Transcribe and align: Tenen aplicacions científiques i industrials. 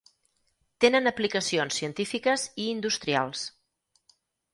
Tenen 0.85 1.09
aplicacions 1.11 1.77
científiques 1.81 2.45
i 2.65 2.65
industrials. 2.77 3.45